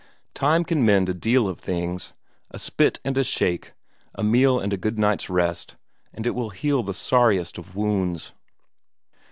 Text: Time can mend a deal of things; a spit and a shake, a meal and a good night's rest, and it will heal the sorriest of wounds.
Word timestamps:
Time 0.33 0.63
can 0.63 0.83
mend 0.83 1.09
a 1.09 1.13
deal 1.13 1.47
of 1.47 1.59
things; 1.59 2.13
a 2.49 2.57
spit 2.57 2.99
and 3.05 3.15
a 3.19 3.23
shake, 3.23 3.73
a 4.15 4.23
meal 4.23 4.59
and 4.59 4.73
a 4.73 4.77
good 4.77 4.97
night's 4.97 5.29
rest, 5.29 5.75
and 6.11 6.25
it 6.25 6.33
will 6.33 6.49
heal 6.49 6.81
the 6.81 6.95
sorriest 6.95 7.59
of 7.59 7.75
wounds. 7.75 8.33